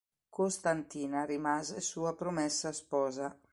Costantina 0.31 1.25
rimase 1.25 1.79
sua 1.79 2.15
promessa 2.15 2.71
sposa. 2.71 3.39